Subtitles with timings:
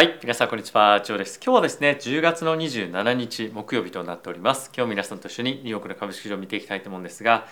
[0.00, 1.38] はい、皆さんこんにちは、ジョーです。
[1.44, 4.70] 今日はですね、10月の27日木曜日となっております。
[4.74, 7.46] 今日皆さんと一緒にニューヨークの株式市場を見ていきたいと思うんですが、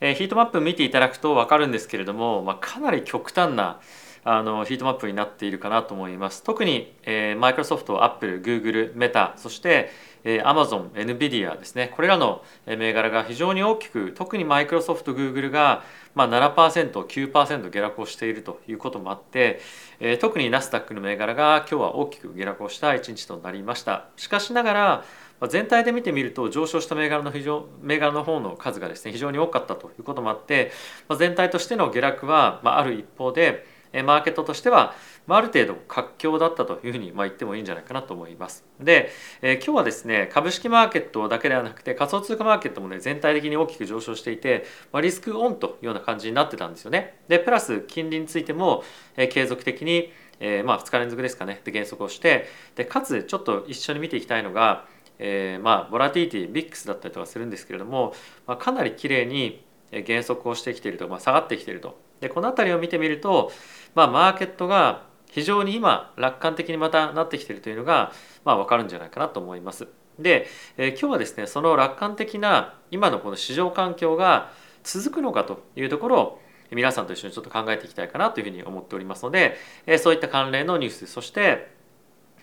[0.00, 3.80] えーヒートマップ見ていただくと分かるんですけれども、まあ、かなり極端な
[4.24, 6.42] あのヒートマップになっているかなと思います。
[6.42, 9.90] 特に、えー、マイクロソフト、アップル、グーグル、メタ、そして、
[10.24, 15.82] えー、アマゾン、エヌビディアですね、これらの銘柄が非常に大きく、特にマイクロソフト、グーグルが、
[16.14, 19.60] まあ、7%、9%下落をしているということもあって、
[20.00, 24.06] えー特にナスダックの銘柄が今日は大きく下落をした一日となりました。
[24.16, 25.04] しかしながら、
[25.40, 30.70] まあ全体で見てみると上昇した銘柄の非常銘柄の方の数がですね非常に多かったということもあって、
[31.08, 34.94] まあ、全体としての下落は、まあ、ある一方でマーケットとしては、
[35.26, 38.64] まあ、ある程度活況だったというふうにまあ言ってもいいんじゃないかなと思います。
[38.80, 39.10] で、
[39.42, 47.18] え今日はですね株式マーケットだけではなくて仮想通貨マーケットもね全体的に大きく上昇していて、まあ、リスクオンというような感じになってたんですよね。
[47.28, 48.84] でプラス金利についても、
[49.16, 54.86] え継続的に、えまあ、2日連続ですかねで減速をしてでかつちょっと一緒に見ていきたいのが、
[55.18, 58.14] えまあボラティティビックスだったりとかするんですけれども、
[58.46, 63.50] まあ、かなり綺麗に減速をしてきていると、まあ、下がってきているとでこの辺りを見てみると、
[63.94, 68.12] まあ、マーケットが非常に今楽観的にまたなってきているというのが、
[68.44, 69.86] まあ、分かるんじゃないかなと思います。
[70.18, 74.50] で、えー今日はですねその楽観的な今のこの市場環境が
[74.82, 81.70] 続くのかというところを皆さんと一緒にちょっと考えていきたいかなというふうに思っておりますので、えーそういった関連のニュースそして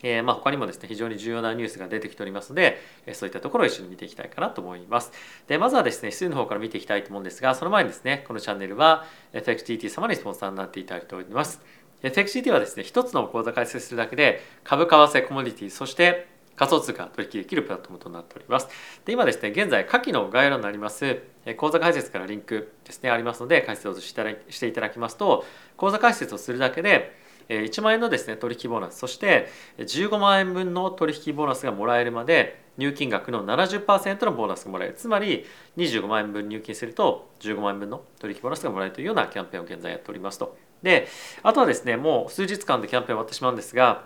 [0.04, 5.12] えーまあ他にもですね非常に重要なニュースが出てきておりますので、えーそういったところを一緒に見ていきたいかなと思います。
[5.48, 11.62] でまずはですね指数の方から見ていきたいと思うんですがその前にですねこのチャンネルは FXTT 様にスポンサーになっていただいております。
[12.04, 18.68] FXTT はですね一つの口座開設するだけで株為替コモディティそして仮想通貨取引できるプラットフォームとなっております。
[19.06, 24.14] で今ですね現在下記の概要欄になりますえー口座開設からリンクですねありますので解説をし
[24.60, 25.46] ていただきますと
[25.78, 27.16] 口座開設をするだけで
[27.50, 28.98] 1万円のですね取引ボーナス。
[28.98, 34.94] そして15万円分の取引ボーナスがもらえるまで入金額の70%のボーナスがもらえる。
[34.96, 35.46] つまり
[35.78, 40.58] 25万円分入金すると15万円分の取引ボーナスがもらえるというようなキャンペーンを現在やっておりますと。
[40.84, 41.08] で
[41.42, 44.06] あとはですねもう数日間でキャンペーン終わってしまうんですが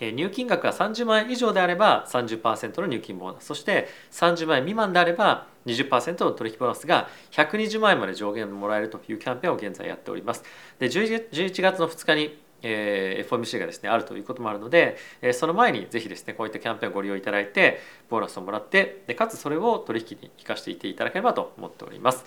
[0.00, 3.44] 入金額が30万円以上であれば30%の入金ボーナス。
[3.44, 10.42] そして30万円未満であれば20%の取引ボーナスが120万円まで上限もらえるというキャンペーンを現在やっております。
[10.80, 17.78] で11 11月の2日にえー FOMC がですねあるということもあるので、えーその前にぜひですねこういったキャンペーンをご利用いただいて
[18.08, 22.24] ボーナスをもらってでかつそれを取引に生かしていっていただければと思っております。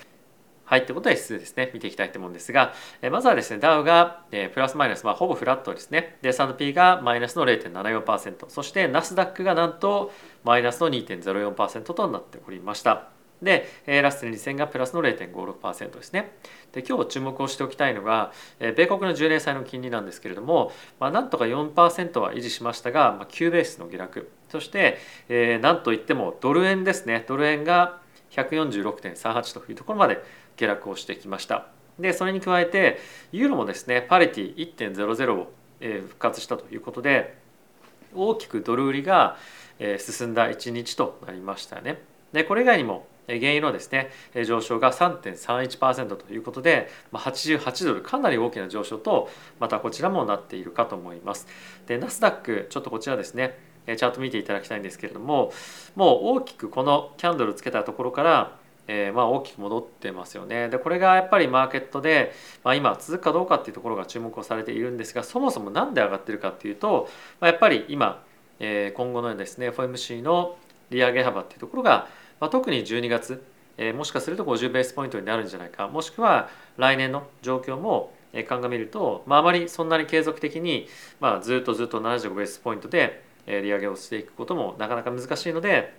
[0.65, 2.73] はい、ということで指数ですね、見ていきたいと思うんですが、
[3.03, 6.17] えーまずはですね、ダウが、えープラスマイナス、まあ、ほぼフラットですね。
[6.23, 10.11] で、S&P がマイナスの0.74%、そしてナスダックがなんと
[10.43, 13.14] マイナスの2.04%となっておりました。
[13.41, 16.31] で、えーラッセル2000がプラスの0.56%ですね。
[16.71, 24.97] で、今日注目をしておきたいのが、えー米国の10年債の金利なんですけれども、まあ、なんとか4%は維持しましたが、まあ、9ベースの下落、そして、
[25.29, 27.99] えーなんといってもドル円ですね、ドル円が
[28.31, 30.23] 146.38というところまで
[30.57, 31.67] 下落をしてきました。
[31.99, 32.99] でそれに加えて
[33.31, 37.37] ユーロもですねパリティ1.00を復活したということで
[38.13, 39.37] 大きくドル売りが
[39.99, 42.01] 進んだ一日となりましたね。
[42.33, 44.09] でこれ以外にも原油のですね
[44.45, 51.47] 上昇が3.31%ということで88ドルかなり大きな上昇とまたこちらもなっているかと思います。
[51.87, 55.51] でナスダックちょっとこちらですねチャート見ていただきたいんですけれども
[55.95, 60.69] もう大きくこのキャンドルつけたところからえーまあ大きく戻ってますよね。
[60.69, 62.33] でこれがやっぱりマーケットで、
[62.63, 67.09] まあ、今続くかどうかっていうところが注目をされているんですがそもそも何で上がってるかっていうと、
[67.39, 68.23] まあ、やっぱり今、
[68.59, 70.55] えー今後のですね FOMC の
[70.91, 72.07] 利上げ幅っていうところが、
[72.39, 73.43] まあ、特に12月、
[73.77, 78.13] えーもしかすると50ベースポイントになるんじゃないかもしくは来年の状況も
[78.47, 80.87] 鑑みると、まあ、あまりそんなに継続的に、
[81.19, 85.93] まあ、ずっとずっと75ベースポイントで利上げをしていくこともなかなか難しいので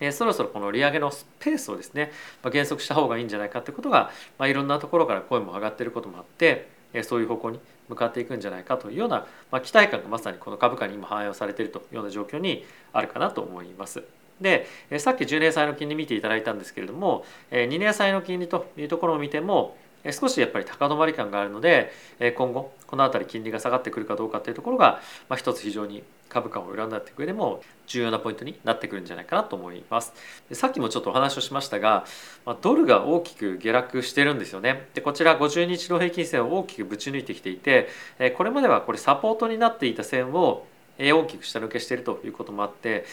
[0.00, 2.10] えーそろそろこの利上げのスペースをですね、
[2.42, 14.02] まあ、減速した方がいいんじゃないかということが、まあ、いろんなところから声も上がっていることもあって、えーそういう方向に向かっていくんじゃないかというような、まあ、期待感がまさにこの株価に今反映されているというような状況にあるかなと思います。
[14.40, 30.12] で、えーさっき10年債の金利見ていただいたんですけれども、えー2年債の金利というところを見ても、えー少しやっぱり高止まり感があるので、えー今後この辺り金利が下がってくるかどうかというところが、まあ、一つ非常に株価を占っていく上でも重要なポイントになってくるんじゃないかなと思います。
[30.48, 32.04] でさっきもちょっとお話をしましたが、
[32.44, 34.88] まあ、ドルが大きく下落してるんですよね。
[34.94, 37.88] でこちら50日の平均線を大きくぶち抜いてきていて、
[38.18, 40.66] えーこれまではこれサポートになっていた線を
[40.98, 43.04] 大きく下抜けしているということもあって、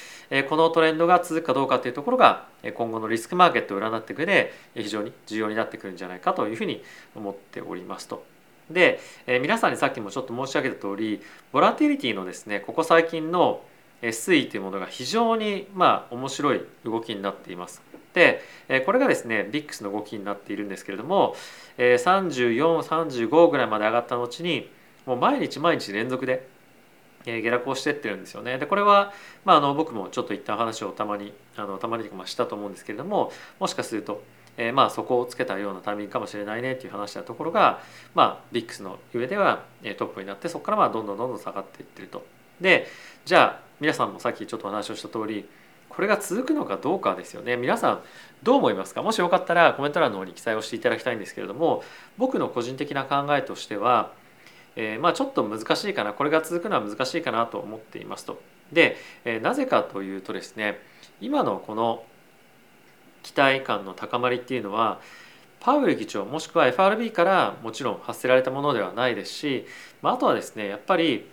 [0.50, 6.84] このトレンドが続くかどうかというところが今後のリスクマーケットを占っていく上で非常に重要になってくるんじゃないかというふうに
[7.16, 8.24] 思っておりますと。
[8.70, 13.62] で、皆さんにさっきもちょっと申し上げた通りボラティリティのですねここ最近の
[14.02, 17.82] 推移というものが非常にまあ面白い動きになっています。
[18.14, 18.42] で
[18.86, 21.36] これがですね VIX の動きになっているんですけれども
[21.78, 24.70] 3435ぐらいまで上がった後に
[25.06, 26.46] もう毎日毎日連続で
[27.26, 28.58] 下落をしてってるんですよね。
[28.58, 29.14] でこれは、
[29.46, 34.24] まあ、あの僕もちょっと一旦話をたまにあのたまにしたと思うんですけれどももしかすると、
[34.58, 37.82] えー、まあそこをつけたようなタイミングかもしれないねっていう話したところが、
[38.16, 39.64] まあ、VIX の上では
[39.98, 42.26] トップになってそこからまあどんどんどんどん下がっていってると。
[42.60, 42.88] で
[43.26, 45.48] じゃあ皆さんもさっきちょっとお話をした通り
[45.90, 48.02] これが続くのかどうかですよね皆さん
[48.44, 49.04] どう思いますか？
[49.04, 51.84] もしよかったらコメント欄の方に記載をしていただきたいんですけれども
[52.18, 54.14] 僕の個人的な考えとしては
[54.76, 58.42] えー、まあちょっと難しいかなこれが続くのは難しいかなと思っていますと。
[58.72, 60.80] で、えー、なぜかというとですね
[61.20, 62.04] 今のこの
[63.24, 65.00] 期待感の高まりっていうのは
[65.60, 69.66] パウエル議長もしくは FRB からもちろん発せられたものではないですし、
[70.02, 71.30] まあ、あとはですねやっぱり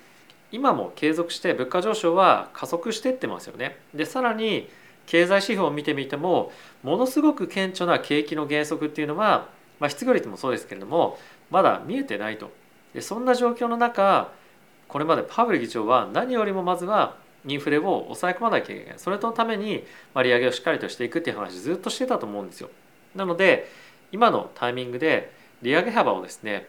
[0.52, 3.79] 今も継続して物価上昇は加速していってますよね。
[3.94, 4.69] でさらに
[5.06, 6.52] 経済指標を見てみても
[6.82, 9.49] ものすごく顕著な景気の減速っていうのは、
[9.81, 11.19] まあ、失業率もそうですけれども
[11.50, 12.50] まだ見えてないと
[12.94, 14.32] でそんな状況の中
[14.88, 19.85] これまでパウエル議長は何よりもまずはインフレを抑え込まなきゃいけないそれとのために
[20.17, 22.70] 利上げをしっかりとしていくっていう話ずっとしてたと思うんですよ。
[23.14, 23.69] なので
[24.12, 25.32] 今のタイミングで
[25.62, 26.69] 利上げ幅をですね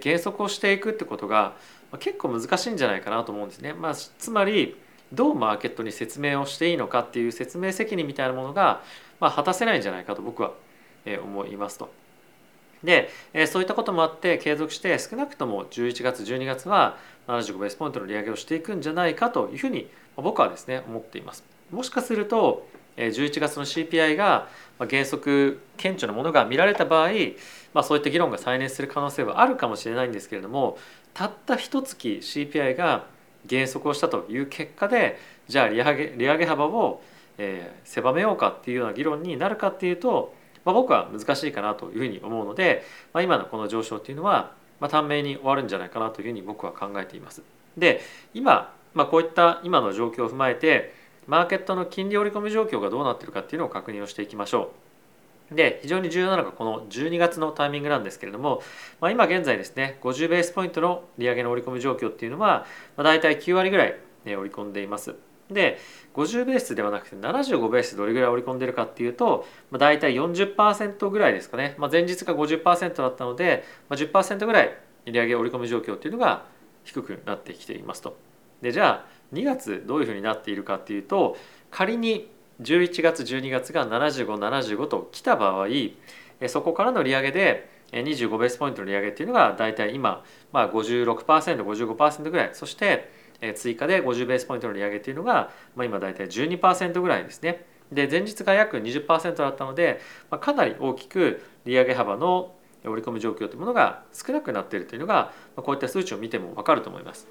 [0.00, 1.54] 減速をしていくってことが
[1.98, 3.72] 結構難しいんじゃないかなと思うんですね。
[3.72, 4.76] まあ、つまり
[5.12, 8.82] どうマーケットに説明をしていいのかっていう説明責任みたいなものが、
[9.20, 10.52] まあ、果たせないんじゃないかと僕は
[11.04, 11.90] 思いますと。
[12.84, 16.96] で、えそういったこともあって継続して少なくとも11月12月は
[17.28, 21.44] 75ベースポイントの利上げをしていくんじゃないかというふうに僕はですね思っています。
[21.70, 24.48] もしかすると11月の CPI が
[24.86, 27.08] 減速顕著なものが見られた場合、
[27.72, 30.76] まあ、そういった議論が再燃する可能性はあるかもしれないんですけれども
[31.14, 33.06] たった一月 CPI が
[33.46, 35.18] 減速をしたという結果で
[35.48, 37.02] じゃあ利上げ利上げ幅を、
[37.38, 47.42] え狭めようかっていうような議論になるかっていうとまあ、僕は難しいかなというふうに思うので、まあ、今のこの上昇っていうのは、まあ、短命に終わるんじゃないかなというふうに僕は考えています。
[47.76, 48.00] で
[48.34, 50.94] 今、まあ、こういった今の状況を踏まえて
[51.26, 54.72] マーケットの金利織り込み状況がどうなっているかっていうのを確認をしていきましょ
[55.50, 55.54] う。
[55.54, 58.62] で非常に重要なのがこの12月のタイミングなんですけれども、
[59.00, 62.66] まあ、今現在ですね50ベースポイントの利上げの織り込み状況っていうのは、
[62.96, 65.14] まあ、大体9割ぐらい、ね、織り込んでいます。
[65.52, 65.78] で
[66.14, 74.76] 50ベースではなくて75ベースどれぐらい織り込んでるかっていうと、まあ、大体40%ぐらいですかね、まあ、前日が50%だったので、まあ、10%ぐらい
[75.06, 76.44] 利上げ織り込み状況っていうのが
[76.84, 78.16] 低くなってきていますと。
[78.60, 81.36] でじゃあ2月どういうふうになっているかっていうと
[81.70, 85.66] 仮に11月12月が7575と来た場合
[86.48, 93.10] そこからの利上げで25ベースポイントの利上げっていうのが大体今、まあ、56%55% ぐらいそして
[93.54, 97.66] 追加で50ベースポイントの利上げというのが、まあ、今大体12%ぐらいですね。
[97.90, 100.00] で前日が約20%だったので、
[100.30, 102.54] まあ、かなり大きく利上げ幅の
[102.84, 107.28] 織り込み状況というものが少なくなっているというのが、まあ、こういった数値を見ても分かると思います。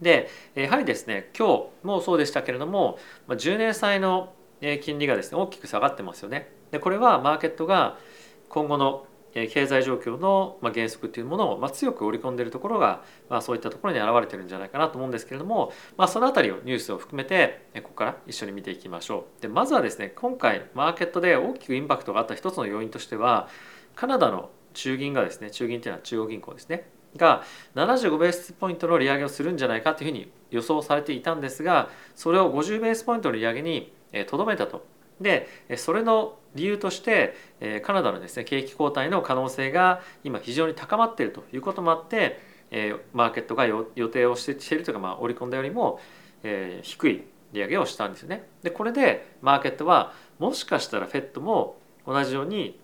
[0.00, 4.34] でやはりですね今日もそうでしたけれどもま10年債の
[4.82, 6.50] 金利がですね大きく下がってますよね。
[6.70, 7.98] でこれはマーケットが
[8.48, 9.06] 今後の
[9.52, 13.02] 経済状況の原則っていうものを強く織り込んでいるところが、
[13.42, 15.72] そういったところに表れてるんじゃないかなと思うんですけれども、
[16.08, 19.42] その辺りをニュースを含めてここから一緒に見ていきましょう。
[19.42, 23.48] でまずはですね今回マーケットで大きくインパクトがあった一つの要因としては
[23.94, 27.42] カナダの中銀がですね中銀っていうのは中央銀行ですねが
[27.74, 33.92] 75ベースポイントの利上げをするんじゃないかというふうに予想されていたんですがそれを50ベースポイントの利上げに
[34.26, 34.84] とどめたと
[35.20, 37.34] でそれの理由として
[37.82, 42.40] カナダのですね景気後退の可能性が今非常に高まっているということもあって
[43.12, 46.00] マーケットが予定をしているというか、まあ、織り込んだよりも
[46.82, 48.48] 低い利上げをしたんですよね。
[48.62, 52.78] でこれでマーケットはもしかしたら FED も同じように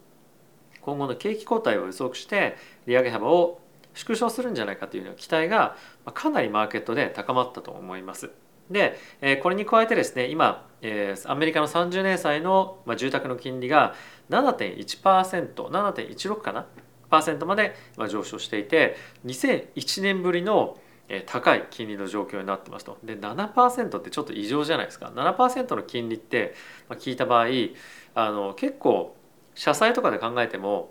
[0.81, 3.61] 今後の景気後退を予測して利上げ幅を
[3.95, 5.77] 縮小するんじゃないかという期待が
[6.15, 8.31] かなりマーケットで高まったと思います。
[8.73, 13.95] でえこれに加えてですね今えアメリカの30年債のま住宅の金利が
[14.31, 16.67] 7.1%7.16 かな
[17.11, 17.77] パーセントまで
[18.09, 20.79] 上昇していて2001年ぶりの
[21.27, 22.97] 高い金利の状況になってますと。
[23.05, 25.13] で7%ってちょっと異常じゃないですか。
[25.15, 26.55] 7%の金利って
[26.91, 27.49] 聞いた場合
[28.15, 29.15] あの結構
[29.55, 30.91] 社債とかで考えても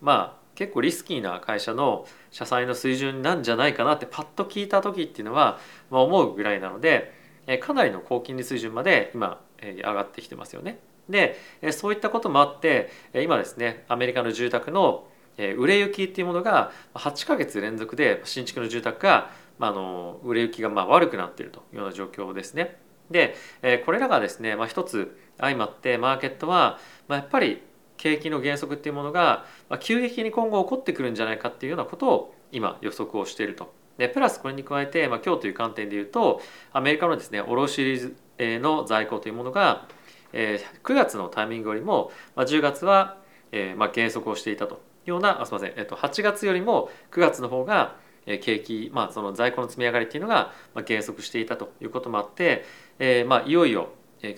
[0.00, 5.60] まあ結構リスキーな会社の社債の水準なんじゃないかなってパッと聞いた時っていうのは、
[5.90, 7.12] まあ、思うぐらいなので
[7.60, 10.80] かなりの高金利水準まで今上がってきてますよね。
[11.08, 11.38] で
[11.70, 15.06] そういったこともあって今ですねアメリカの住宅の
[15.38, 22.78] 売れ行きっていうものが8ヶ月連続で新築の住宅が、まあ、の売れ行きがまあ悪くなっているというような状況ですね。
[23.10, 23.36] で
[23.84, 27.62] これらがですね、まあ、一つ相まってマーケットは、まあ、やっぱり
[27.96, 33.72] 景気の減速っていうものが、まあ、急激に今後起こってくるんじゃないかっていうようなことを今予測をしていると。
[33.98, 39.88] でプラスこれに加えて、まあ、今日という観点でいうとアメリカのですね卸の在庫というものが、
[40.32, 43.16] えー、9月のタイミングよりも、まあ、10月は、
[43.52, 50.52] えーまあ、減速をしていたというようなあすみません、えっと、8月よりも9月の方が景気、まあ、その在庫の積み上がりっていうのが
[50.84, 52.64] 減速していたということもあって、
[52.98, 53.88] えーまあ、いよいよ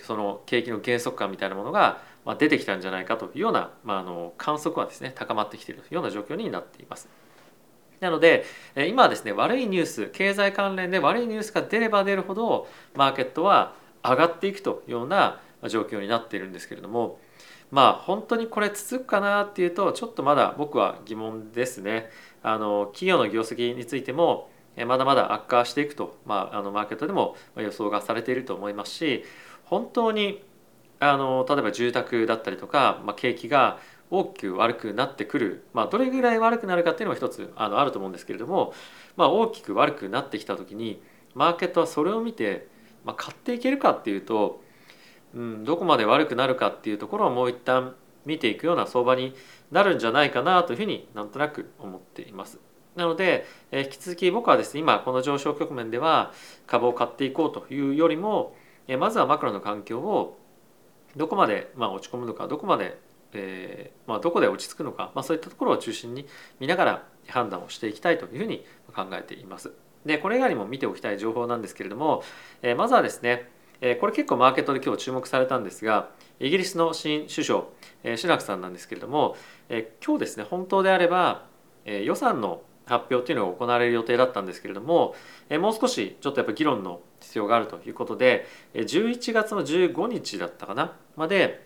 [0.03, 7.09] その景気の減速感みたいなものがま出てきたんじゃないかというような、まあ、あの観測はですね高まってきているような状況になっています。
[7.99, 8.45] なので
[8.87, 17.19] 今はですね悪いニュース経済関連で悪いニュースが出れば出るほどマーケットは上がっていくというような状況になっているんですけれども
[17.71, 22.09] まあ本当にこれ続くかなっていうとちょっとまだ僕は疑問ですね。
[22.41, 24.49] あの企業の業績についても
[24.85, 29.25] まだまだ悪化していくと、まあ、あのマーケットでも予想がされていると思いますし
[29.65, 30.41] 本当に
[30.99, 33.79] あの例えば住宅だったりとか、まあ、景気が
[34.11, 38.73] 大きく悪くなってくる、まあ、どれぐらい悪くなるかっていうのも一つあのあると思うんですけれども、
[39.15, 41.01] まあ、大きく悪くなってきた時に
[41.35, 42.67] マーケットはそれを見て、
[43.05, 44.61] まあ、買っていけるかっていうと、
[45.33, 49.33] うん、どこまで悪くなるかっていうところをもう一旦見ていくような相場に
[49.71, 52.59] なるんじゃないかなというふうになんとなく思っています。
[52.95, 56.33] なので、え引き続き僕はですね今この上昇局面では
[56.67, 58.55] 株を買っていこうというよりも、
[58.87, 60.37] えまずはマクロの環境を
[61.15, 62.99] どこまで、まあ、落ち込むのかどこまで
[63.33, 66.27] えーまあ、どこで落ち着くのか、まあ、そういったところを中心に
[66.59, 69.71] 見ながら判断をしていきたいというふうに考えています。
[70.05, 72.23] でこれ以外にも見ておきたい情報なんですけれども、
[72.61, 73.49] えー、まずはですね、
[73.81, 77.63] えー、これ結構マーケットで今日注目されたんですがイギリスの新首相、
[78.03, 79.35] えー、シュナクさんなんですけれども、
[79.67, 81.45] えー、今日ですね本当であれば、
[81.85, 85.15] えー、予算の発表っていうのが行われる予定だったんですけれども、
[85.49, 91.65] もう少しちょっとやっぱ議論の必要があるということで11月の15日だったかなまで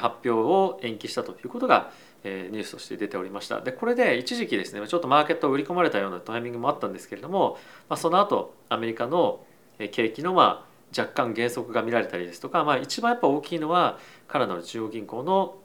[0.00, 1.90] 発表を延期したということが、
[2.24, 3.60] ニュースとして出ておりました。
[3.60, 9.44] でこれで一時期ですねちょっとマーケットを売り込まれたようなタイミングもあったんですけれども、ま、その後アメリカの
[9.90, 15.56] 景気のまあ若干減速が見られたりですとか、まあ、一番やっぱ大きいのはカナダの中央銀行の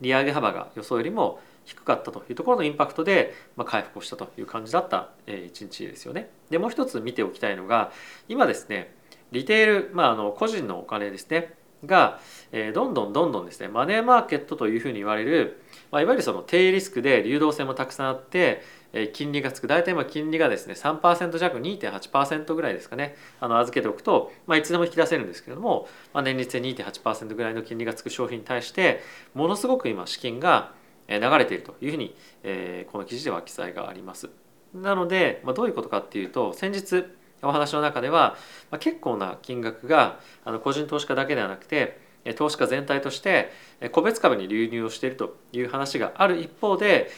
[0.00, 6.30] 利上げ幅が予想よりも低かったというところのインパクトで、まあ、回復をしたという感じだった一日ですよね。
[6.48, 7.92] でもう一つ見ておきたいのが
[8.28, 8.94] 今ですね
[9.32, 12.20] リテール、まあ、あの個人のお金ですねが、
[12.52, 29.00] えー、どんどんどんどんですねマネーマーケットというふうに言われる、まあ、いわゆるその低リスクで流動性もたくさんあって、え、金利がつく大体今金利がですね3%弱2.8%ぐらいですかねあの預けておくと、まあ、いつでも引き出せるんですけれども、まあ、年率で2.8%ぐらいの金利がつく商品に対して
[29.34, 30.72] ものすごく今資金が
[31.08, 34.28] 流れているというふうに、え、この記事では記載があります。
[34.74, 37.04] なので、ま、どういうことかっていうと先日
[37.42, 38.36] お話の中では、
[38.70, 41.98] ま、結構な金額があの個人投資家だけではなくて
[42.36, 43.50] 投資家全体として
[43.92, 47.10] 個別株に流入をしているという話がある一方で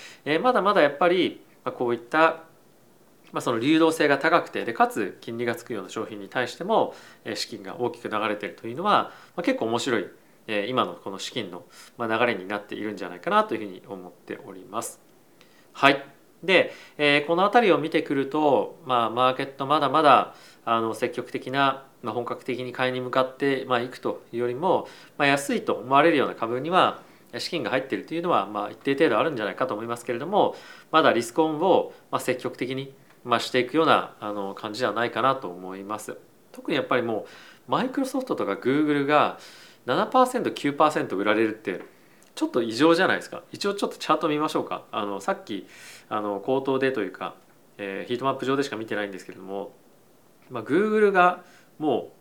[0.42, 1.42] まだまだやっぱり
[1.76, 2.44] こういった
[3.32, 6.94] まあ、その流動性が高くてでかつ金利がつくような商品に対しても
[7.34, 10.06] 資金が大きく流れているというのは、結構面白い
[10.68, 11.64] 今のこの資金の
[11.98, 15.00] 流れになっているんじゃないかなというふうに思っております。
[15.72, 16.04] はい
[16.42, 24.88] で、え、この辺りを見てくると、まあ、マーケットまだまだあの積極的な、まあ、本格的に買いに向かって、まあ、いくというよりも、
[25.18, 27.02] まあ、安いと思われるような株には
[27.38, 30.56] 資金が入っているというのは、まあ、一定程度あるんじゃないかと思いますけれども
[30.90, 32.92] まだリスクオンを、ま、積極的に、
[33.22, 36.16] ま、していくようなあの感じではないかなと思います。
[36.52, 37.26] 特にやっぱりも
[37.68, 39.38] うマイクロソフトとかグーグルが
[39.86, 41.82] 7%9% 売られるって
[42.34, 43.42] ちょっと異常じゃないですか？
[43.52, 44.84] 一応ちょっとチャート見ましょうか。
[44.92, 45.66] あのさっき
[46.08, 47.34] あの口頭でというか、
[47.78, 49.72] えー、ヒートマップ上でしか見てないんですけれども、
[50.50, 51.44] まあ、Google が
[51.78, 52.12] も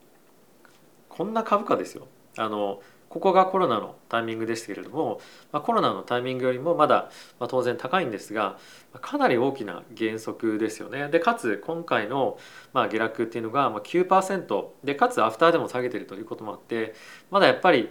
[0.63, 0.67] う
[1.09, 2.07] こんな株価ですよ。
[2.37, 5.19] あのここがコロナのタイミングですけれども、
[5.51, 8.57] まあ、コロナのタイミングよりもまだ、ま、当然高いんですが
[9.01, 12.37] かなり大きな減速ですよねでかつ今回の、
[12.71, 16.93] まあ、下落っていうのが9%でかつアフターでも下げてるということもあって
[17.31, 17.89] まだやっぱり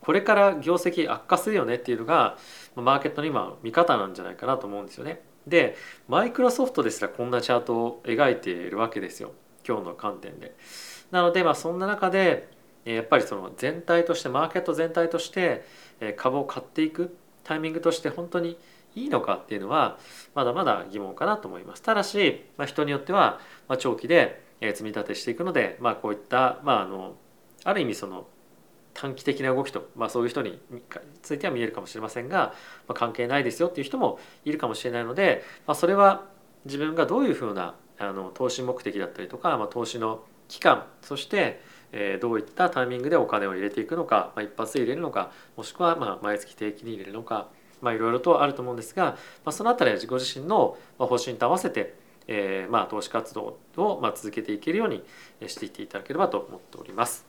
[0.00, 2.36] これから業績悪化するよねっていうのが
[2.76, 5.22] マーケットの今見方なんじゃないかなと思うんですよね。
[5.46, 5.76] で
[6.08, 9.32] マイクロソフトですらこんなチャートを描いているわけですよ
[9.66, 10.54] 今日の観点で。
[11.10, 12.53] なのでまあそんな中で
[12.84, 15.64] やっぱりその全体としてマーケット全体として
[16.16, 18.58] 株を買っていくタイミングとして本当に
[18.94, 19.98] いいのかっていうのは
[20.34, 21.82] まだまだ疑問かなと思います。
[21.82, 23.40] ただし、まあ、人によっては
[23.78, 27.16] 長期で積み立てしていくので、まあ、こういった、まあ、あの
[27.64, 28.26] ある意味その
[28.92, 30.60] 短期的な動きと、まあ、そういう人に
[31.22, 32.54] ついては見えるかもしれませんが、
[32.86, 36.26] まあ、関係ないですよっていう人もいるかもしれないので、まあ、それは
[36.64, 41.60] 自分がどういうふうなあの投資目的だったりとか、まあ、投資の期間そして、
[41.96, 47.48] え、どういったタイミングでお金を入れていくのか、まあ、一発入れるのかもしくはま毎月定期に入れるのか、
[47.80, 51.94] まあ、いろいろとあると思うんですが、まあ、その辺りは自己自身の方針と合わせて、
[52.26, 55.04] え、ま投資活動をま続けていけるように
[55.46, 57.24] していっていただければと思っております。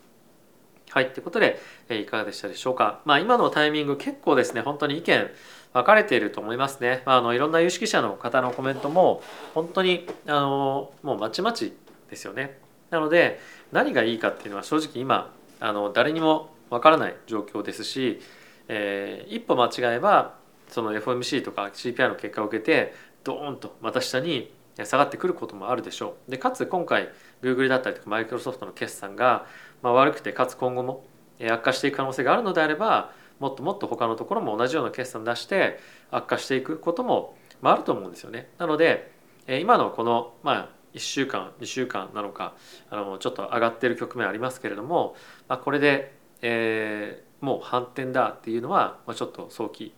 [0.90, 3.00] はい、ということで、えいかがでしたでしょうか。
[3.04, 5.30] まあ、今のタイミング結構ですね、本当に意見
[5.74, 7.02] 分かれていると思いますね。
[7.06, 9.22] まあ、あのいろんな有識者の方のコメントも
[9.54, 11.72] 本当にあのもうまちまち
[12.08, 12.65] ですよね。
[12.90, 13.40] なので
[13.72, 18.20] 何がいいかっていうのは正直今あの誰にも分からない状況ですし、
[18.68, 20.36] えー、一歩間違えば
[20.68, 24.52] その FOMC とか CPI の結果を受けてドーンとまた下に
[24.84, 26.30] 下がってくることもあるでしょう。
[26.30, 27.08] でかつ今回
[27.42, 29.46] Google だったりとかマイクロソフトの決算が
[29.82, 31.04] まあ、悪くてかつ今後も
[31.40, 35.78] 悪化していく可能性があるのであればもっともっと他のところも同じような決算出して
[36.10, 38.48] 悪化していくことも、まあ、あると思うんですよね。
[38.58, 39.12] なので
[39.46, 42.54] 今のこの、まあ、1週間2週間なのか
[42.90, 45.14] あのちょっと上がってる局面ありますけれども、
[45.48, 49.94] まあ、これで、えー、もう反転だっていうのは、まあ、ちょっと早期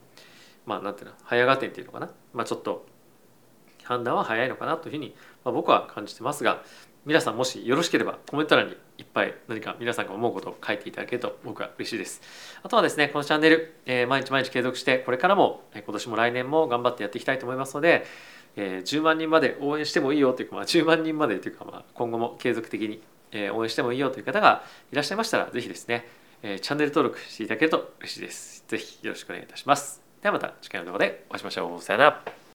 [0.66, 2.86] まあなんていうの早合点っていうのかな、まあ、ちょっと
[3.84, 5.14] 判断は早いのかなというふうに、
[5.44, 6.62] まあ、僕は感じてますが
[7.06, 12.20] 皆さんもしよろしければコメント欄にいっぱい何か皆さんが思うことを書いていただけると僕は嬉しいです。
[12.62, 18.04] あとはですね、このチャンネル、えー、毎日毎日継続してこれからも今年も来年も頑張ってやっていきたいと思いますので、
[18.60, 23.00] えー、10万人まで応援してもいいよというか、まあ、10万人までというか、まあ、今後も継続的に、
[23.30, 26.08] え応援してもいいよという方がいらっしゃいましたら、ぜひですね、
[26.42, 28.64] えチャンネル登録していただけると嬉しいです。
[28.66, 30.02] ぜひよろしくお願いいたします。
[30.22, 31.82] ではまた次回の動画でお会いしましょう。
[31.82, 32.47] さよなら。